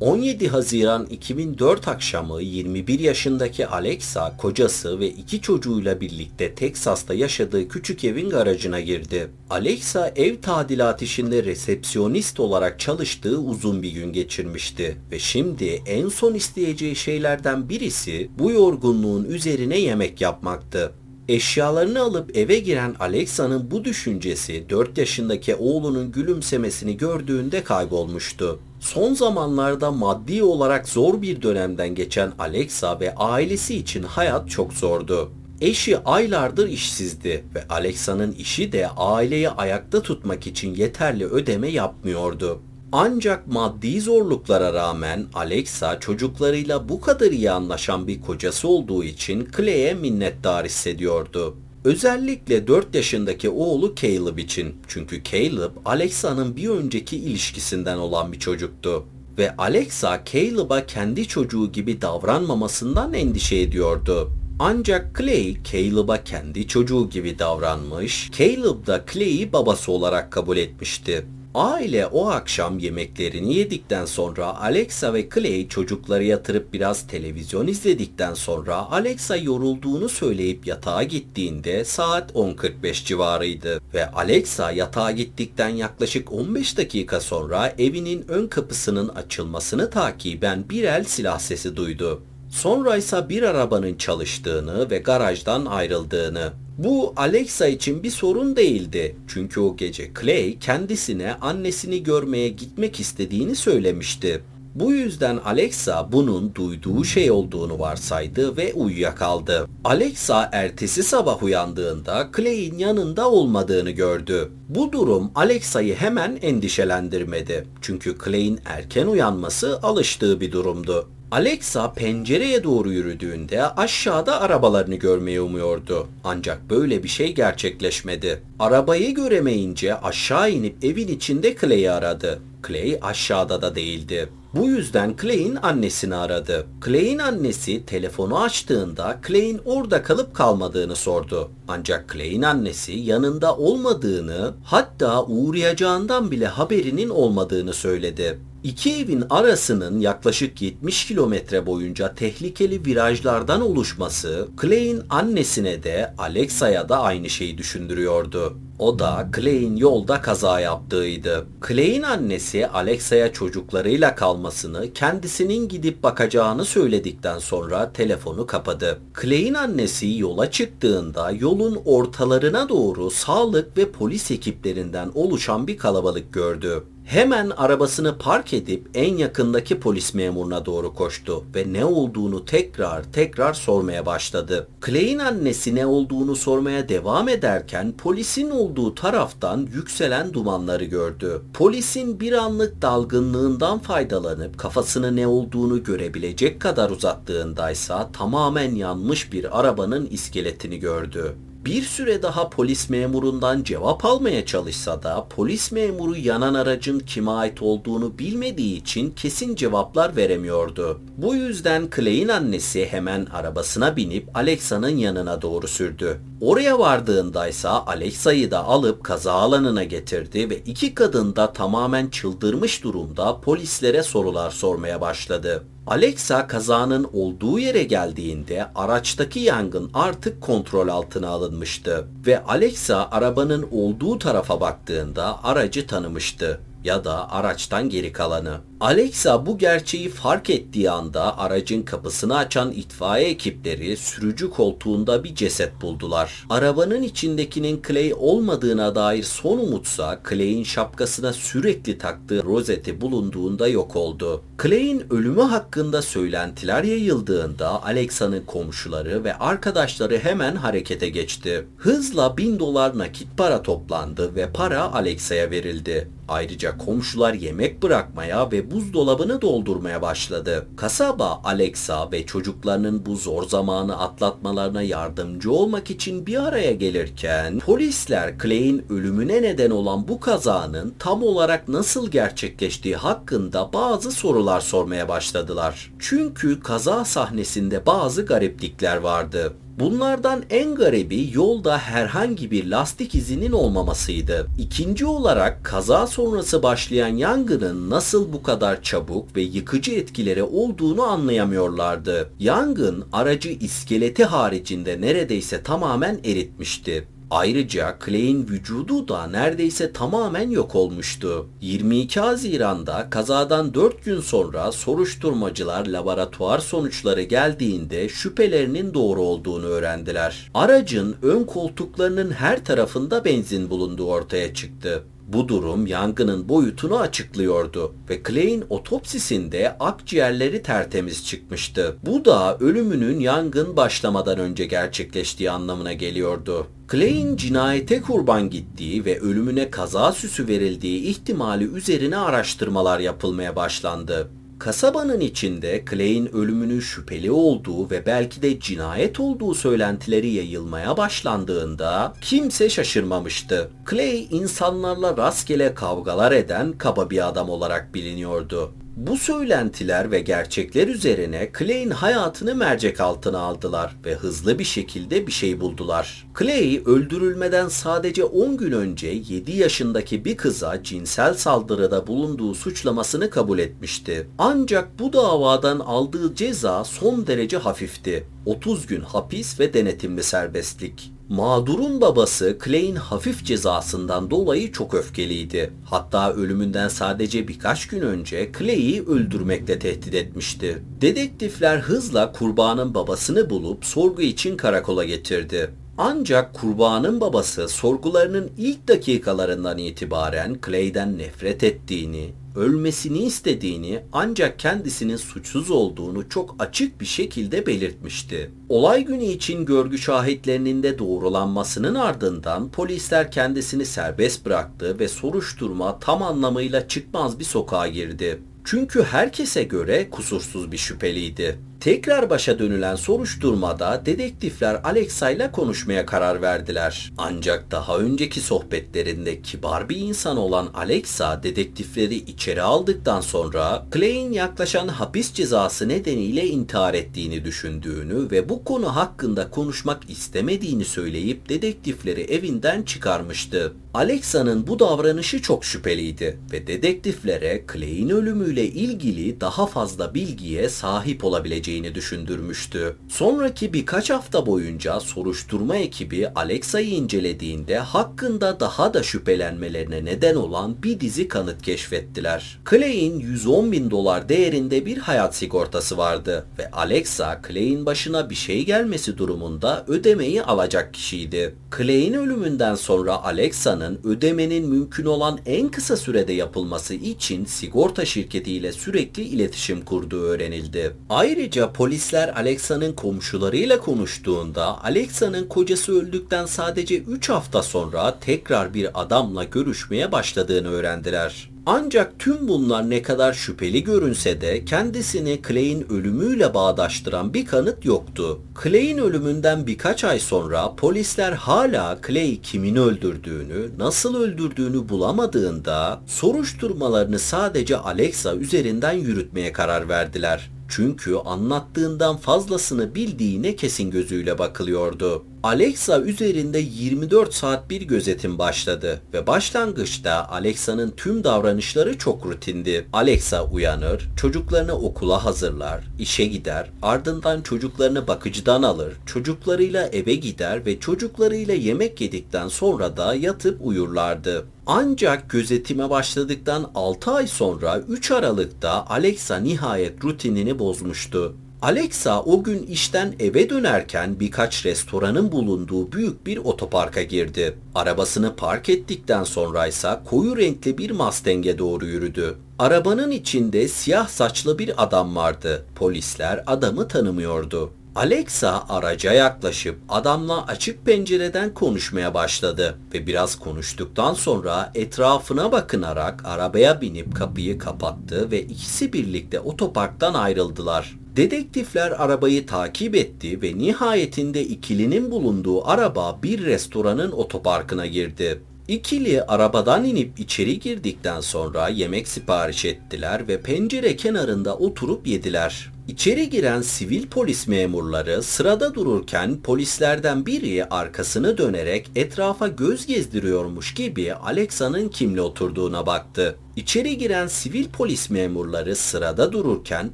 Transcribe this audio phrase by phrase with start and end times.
[0.00, 8.04] 17 Haziran 2004 akşamı 21 yaşındaki Alexa kocası ve iki çocuğuyla birlikte Teksas'ta yaşadığı küçük
[8.04, 9.30] evin garajına girdi.
[9.50, 16.34] Alexa ev tadilat işinde resepsiyonist olarak çalıştığı uzun bir gün geçirmişti ve şimdi en son
[16.34, 20.92] isteyeceği şeylerden birisi bu yorgunluğun üzerine yemek yapmaktı.
[21.30, 28.58] Eşyalarını alıp eve giren Alexa'nın bu düşüncesi 4 yaşındaki oğlunun gülümsemesini gördüğünde kaybolmuştu.
[28.80, 35.30] Son zamanlarda maddi olarak zor bir dönemden geçen Alexa ve ailesi için hayat çok zordu.
[35.60, 42.60] Eşi aylardır işsizdi ve Alexa'nın işi de aileyi ayakta tutmak için yeterli ödeme yapmıyordu.
[42.92, 49.94] Ancak maddi zorluklara rağmen Alexa çocuklarıyla bu kadar iyi anlaşan bir kocası olduğu için Clay'e
[49.94, 51.56] minnettar hissediyordu.
[51.84, 54.76] Özellikle 4 yaşındaki oğlu Caleb için.
[54.88, 59.04] Çünkü Caleb Alexa'nın bir önceki ilişkisinden olan bir çocuktu.
[59.38, 64.30] Ve Alexa Caleb'a kendi çocuğu gibi davranmamasından endişe ediyordu.
[64.58, 71.26] Ancak Clay, Caleb'a kendi çocuğu gibi davranmış, Caleb da Clay'i babası olarak kabul etmişti.
[71.54, 78.76] Aile o akşam yemeklerini yedikten sonra Alexa ve Clay çocukları yatırıp biraz televizyon izledikten sonra
[78.90, 87.20] Alexa yorulduğunu söyleyip yatağa gittiğinde saat 10.45 civarıydı ve Alexa yatağa gittikten yaklaşık 15 dakika
[87.20, 92.22] sonra evinin ön kapısının açılmasını takiben bir el silah sesi duydu.
[92.50, 96.52] Sonra ise bir arabanın çalıştığını ve garajdan ayrıldığını.
[96.84, 99.16] Bu Alexa için bir sorun değildi.
[99.28, 104.42] Çünkü o gece Clay kendisine annesini görmeye gitmek istediğini söylemişti.
[104.74, 109.68] Bu yüzden Alexa bunun duyduğu şey olduğunu varsaydı ve uyuyakaldı.
[109.84, 114.52] Alexa ertesi sabah uyandığında Clay'in yanında olmadığını gördü.
[114.68, 117.66] Bu durum Alexa'yı hemen endişelendirmedi.
[117.80, 121.08] Çünkü Clay'in erken uyanması alıştığı bir durumdu.
[121.30, 126.08] Alexa pencereye doğru yürüdüğünde aşağıda arabalarını görmeyi umuyordu.
[126.24, 128.42] Ancak böyle bir şey gerçekleşmedi.
[128.58, 132.38] Arabayı göremeyince aşağı inip evin içinde Clay'i aradı.
[132.68, 134.28] Clay aşağıda da değildi.
[134.54, 136.66] Bu yüzden Clay'in annesini aradı.
[136.84, 141.50] Clay'in annesi telefonu açtığında Clay'in orada kalıp kalmadığını sordu.
[141.68, 148.38] Ancak Clay'in annesi yanında olmadığını hatta uğrayacağından bile haberinin olmadığını söyledi.
[148.64, 157.00] İki evin arasının yaklaşık 70 kilometre boyunca tehlikeli virajlardan oluşması Clay'in annesine de Alexa'ya da
[157.00, 158.58] aynı şeyi düşündürüyordu.
[158.80, 161.46] O da Clay'in yolda kaza yaptığıydı.
[161.68, 169.00] Clay'in annesi Alexa'ya çocuklarıyla kalmasını, kendisinin gidip bakacağını söyledikten sonra telefonu kapadı.
[169.22, 176.84] Clay'in annesi yola çıktığında yolun ortalarına doğru sağlık ve polis ekiplerinden oluşan bir kalabalık gördü.
[177.10, 183.54] Hemen arabasını park edip en yakındaki polis memuruna doğru koştu ve ne olduğunu tekrar tekrar
[183.54, 184.68] sormaya başladı.
[184.86, 191.42] Clay'in annesi ne olduğunu sormaya devam ederken polisin olduğu taraftan yükselen dumanları gördü.
[191.54, 200.06] Polisin bir anlık dalgınlığından faydalanıp kafasını ne olduğunu görebilecek kadar uzattığındaysa tamamen yanmış bir arabanın
[200.06, 201.36] iskeletini gördü.
[201.64, 207.62] Bir süre daha polis memurundan cevap almaya çalışsa da polis memuru yanan aracın kime ait
[207.62, 211.00] olduğunu bilmediği için kesin cevaplar veremiyordu.
[211.16, 216.20] Bu yüzden Clay'in annesi hemen arabasına binip Alexa'nın yanına doğru sürdü.
[216.40, 223.40] Oraya vardığındaysa Alexa'yı da alıp kaza alanına getirdi ve iki kadın da tamamen çıldırmış durumda
[223.40, 225.64] polislere sorular sormaya başladı.
[225.90, 234.18] Alexa kazanın olduğu yere geldiğinde araçtaki yangın artık kontrol altına alınmıştı ve Alexa arabanın olduğu
[234.18, 238.60] tarafa baktığında aracı tanımıştı ya da araçtan geri kalanı.
[238.80, 245.82] Alexa bu gerçeği fark ettiği anda aracın kapısını açan itfaiye ekipleri sürücü koltuğunda bir ceset
[245.82, 246.46] buldular.
[246.50, 254.42] Arabanın içindekinin Clay olmadığına dair son umutsa Clay'in şapkasına sürekli taktığı rozeti bulunduğunda yok oldu.
[254.62, 261.66] Clay'in ölümü hakkında söylentiler yayıldığında Alexa'nın komşuları ve arkadaşları hemen harekete geçti.
[261.76, 266.08] Hızla bin dolar nakit para toplandı ve para Alexa'ya verildi.
[266.28, 270.66] Ayrıca komşular yemek bırakmaya ve buzdolabını doldurmaya başladı.
[270.76, 278.38] Kasaba Alexa ve çocuklarının bu zor zamanı atlatmalarına yardımcı olmak için bir araya gelirken polisler
[278.38, 285.92] Clay'in ölümüne neden olan bu kazanın tam olarak nasıl gerçekleştiği hakkında bazı sorular sormaya başladılar.
[285.98, 289.52] Çünkü kaza sahnesinde bazı gariplikler vardı.
[289.80, 294.46] Bunlardan en garibi yolda herhangi bir lastik izinin olmamasıydı.
[294.58, 302.30] İkinci olarak kaza sonrası başlayan yangının nasıl bu kadar çabuk ve yıkıcı etkileri olduğunu anlayamıyorlardı.
[302.38, 307.08] Yangın aracı iskeleti haricinde neredeyse tamamen eritmişti.
[307.30, 311.46] Ayrıca Clay'in vücudu da neredeyse tamamen yok olmuştu.
[311.60, 320.50] 22 Haziran'da kazadan 4 gün sonra soruşturmacılar laboratuvar sonuçları geldiğinde şüphelerinin doğru olduğunu öğrendiler.
[320.54, 325.04] Aracın ön koltuklarının her tarafında benzin bulunduğu ortaya çıktı.
[325.32, 331.96] Bu durum yangının boyutunu açıklıyordu ve Clay'in otopsisinde akciğerleri tertemiz çıkmıştı.
[332.06, 336.66] Bu da ölümünün yangın başlamadan önce gerçekleştiği anlamına geliyordu.
[336.92, 344.30] Clay'in cinayete kurban gittiği ve ölümüne kaza süsü verildiği ihtimali üzerine araştırmalar yapılmaya başlandı.
[344.60, 352.70] Kasabanın içinde Clay'in ölümünün şüpheli olduğu ve belki de cinayet olduğu söylentileri yayılmaya başlandığında kimse
[352.70, 353.70] şaşırmamıştı.
[353.90, 358.72] Clay insanlarla rastgele kavgalar eden kaba bir adam olarak biliniyordu.
[358.96, 365.32] Bu söylentiler ve gerçekler üzerine Clay'in hayatını mercek altına aldılar ve hızlı bir şekilde bir
[365.32, 366.26] şey buldular.
[366.38, 373.58] Clay öldürülmeden sadece 10 gün önce 7 yaşındaki bir kıza cinsel saldırıda bulunduğu suçlamasını kabul
[373.58, 374.28] etmişti.
[374.38, 378.26] Ancak bu davadan aldığı ceza son derece hafifti.
[378.46, 381.19] 30 gün hapis ve denetimli serbestlik.
[381.30, 385.72] Mağdurun babası Clay'in hafif cezasından dolayı çok öfkeliydi.
[385.84, 390.82] Hatta ölümünden sadece birkaç gün önce Clay'i öldürmekle tehdit etmişti.
[391.00, 395.70] Dedektifler hızla kurbanın babasını bulup sorgu için karakola getirdi.
[396.02, 405.70] Ancak kurbanın babası sorgularının ilk dakikalarından itibaren Clay'den nefret ettiğini, ölmesini istediğini ancak kendisinin suçsuz
[405.70, 408.50] olduğunu çok açık bir şekilde belirtmişti.
[408.68, 416.22] Olay günü için görgü şahitlerinin de doğrulanmasının ardından polisler kendisini serbest bıraktı ve soruşturma tam
[416.22, 418.42] anlamıyla çıkmaz bir sokağa girdi.
[418.64, 421.69] Çünkü herkese göre kusursuz bir şüpheliydi.
[421.80, 427.12] Tekrar başa dönülen soruşturmada dedektifler Alexa ile konuşmaya karar verdiler.
[427.18, 434.88] Ancak daha önceki sohbetlerinde kibar bir insan olan Alexa dedektifleri içeri aldıktan sonra Clay'in yaklaşan
[434.88, 442.82] hapis cezası nedeniyle intihar ettiğini düşündüğünü ve bu konu hakkında konuşmak istemediğini söyleyip dedektifleri evinden
[442.82, 443.72] çıkarmıştı.
[443.94, 451.69] Alexa'nın bu davranışı çok şüpheliydi ve dedektiflere Clay'in ölümüyle ilgili daha fazla bilgiye sahip olabileceğini
[451.70, 452.96] düşündürmüştü.
[453.08, 461.00] Sonraki birkaç hafta boyunca soruşturma ekibi Alexa'yı incelediğinde hakkında daha da şüphelenmelerine neden olan bir
[461.00, 462.58] dizi kanıt keşfettiler.
[462.70, 468.64] Clay'in 110 bin dolar değerinde bir hayat sigortası vardı ve Alexa Clay'in başına bir şey
[468.64, 471.54] gelmesi durumunda ödemeyi alacak kişiydi.
[471.76, 479.22] Clay'in ölümünden sonra Alexa'nın ödemenin mümkün olan en kısa sürede yapılması için sigorta şirketiyle sürekli
[479.22, 480.92] iletişim kurduğu öğrenildi.
[481.10, 489.44] Ayrıca polisler Alexa'nın komşularıyla konuştuğunda Alexa'nın kocası öldükten sadece 3 hafta sonra tekrar bir adamla
[489.44, 491.50] görüşmeye başladığını öğrendiler.
[491.66, 498.40] Ancak tüm bunlar ne kadar şüpheli görünse de kendisini Clay'in ölümüyle bağdaştıran bir kanıt yoktu.
[498.62, 507.76] Clay'in ölümünden birkaç ay sonra polisler hala Clay kimin öldürdüğünü, nasıl öldürdüğünü bulamadığında soruşturmalarını sadece
[507.76, 510.50] Alexa üzerinden yürütmeye karar verdiler.
[510.70, 515.24] Çünkü anlattığından fazlasını bildiğine kesin gözüyle bakılıyordu.
[515.42, 522.86] Alexa üzerinde 24 saat bir gözetim başladı ve başlangıçta Alexa'nın tüm davranışları çok rutindi.
[522.92, 530.80] Alexa uyanır, çocuklarını okula hazırlar, işe gider, ardından çocuklarını bakıcıdan alır, çocuklarıyla eve gider ve
[530.80, 534.46] çocuklarıyla yemek yedikten sonra da yatıp uyurlardı.
[534.66, 541.34] Ancak gözetime başladıktan 6 ay sonra 3 Aralık'ta Alexa nihayet rutinini bozmuştu.
[541.62, 547.58] Alexa o gün işten eve dönerken birkaç restoranın bulunduğu büyük bir otoparka girdi.
[547.74, 552.36] Arabasını park ettikten sonra ise koyu renkli bir Mustang'e doğru yürüdü.
[552.58, 555.66] Arabanın içinde siyah saçlı bir adam vardı.
[555.74, 557.72] Polisler adamı tanımıyordu.
[557.94, 566.80] Alexa araca yaklaşıp adamla açık pencereden konuşmaya başladı ve biraz konuştuktan sonra etrafına bakınarak arabaya
[566.80, 570.99] binip kapıyı kapattı ve ikisi birlikte otoparktan ayrıldılar.
[571.16, 578.42] Dedektifler arabayı takip etti ve nihayetinde ikilinin bulunduğu araba bir restoranın otoparkına girdi.
[578.68, 585.72] İkili arabadan inip içeri girdikten sonra yemek sipariş ettiler ve pencere kenarında oturup yediler.
[585.90, 594.14] İçeri giren sivil polis memurları sırada dururken polislerden biri arkasını dönerek etrafa göz gezdiriyormuş gibi
[594.14, 596.36] Alexa'nın kimle oturduğuna baktı.
[596.56, 599.90] İçeri giren sivil polis memurları sırada dururken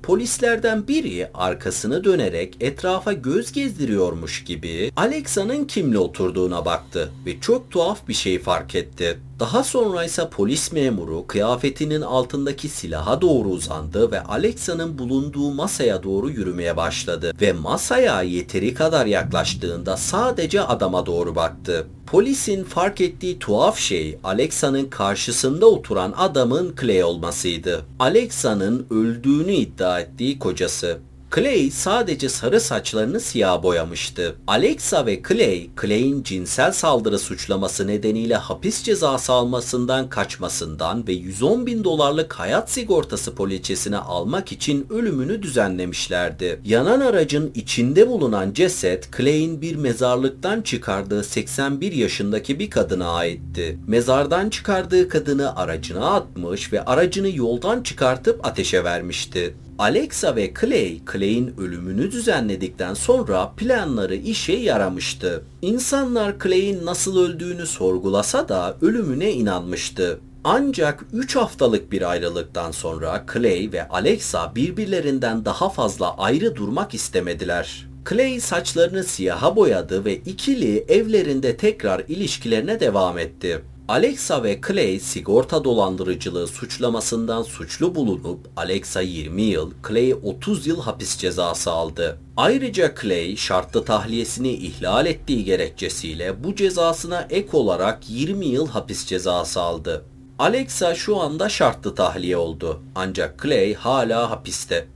[0.02, 8.08] polislerden biri arkasını dönerek etrafa göz gezdiriyormuş gibi Alexa'nın kimle oturduğuna baktı ve çok tuhaf
[8.08, 9.18] bir şey fark etti.
[9.40, 16.30] Daha sonra ise polis memuru kıyafetinin altındaki silaha doğru uzandı ve Alexa'nın bulunduğu masaya doğru
[16.30, 21.86] yürümeye başladı ve masaya yeteri kadar yaklaştığında sadece adama doğru baktı.
[22.06, 27.84] Polisin fark ettiği tuhaf şey Alexa'nın karşısında oturan adamın Clay olmasıydı.
[27.98, 30.98] Alexa'nın öldüğünü iddia ettiği kocası.
[31.36, 34.36] Clay sadece sarı saçlarını siyah boyamıştı.
[34.46, 41.84] Alexa ve Clay, Clay'in cinsel saldırı suçlaması nedeniyle hapis cezası almasından kaçmasından ve 110 bin
[41.84, 46.60] dolarlık hayat sigortası poliçesini almak için ölümünü düzenlemişlerdi.
[46.64, 53.78] Yanan aracın içinde bulunan ceset Clay'in bir mezarlıktan çıkardığı 81 yaşındaki bir kadına aitti.
[53.86, 59.54] Mezardan çıkardığı kadını aracına atmış ve aracını yoldan çıkartıp ateşe vermişti.
[59.78, 65.44] Alexa ve Clay, Clay'in ölümünü düzenledikten sonra planları işe yaramıştı.
[65.62, 70.20] İnsanlar Clay'in nasıl öldüğünü sorgulasa da ölümüne inanmıştı.
[70.44, 77.86] Ancak 3 haftalık bir ayrılıktan sonra Clay ve Alexa birbirlerinden daha fazla ayrı durmak istemediler.
[78.10, 83.62] Clay saçlarını siyaha boyadı ve ikili evlerinde tekrar ilişkilerine devam etti.
[83.88, 91.18] Alexa ve Clay sigorta dolandırıcılığı suçlamasından suçlu bulunup Alexa 20 yıl, Clay 30 yıl hapis
[91.18, 92.18] cezası aldı.
[92.36, 99.60] Ayrıca Clay şartlı tahliyesini ihlal ettiği gerekçesiyle bu cezasına ek olarak 20 yıl hapis cezası
[99.60, 100.04] aldı.
[100.38, 104.95] Alexa şu anda şartlı tahliye oldu ancak Clay hala hapiste.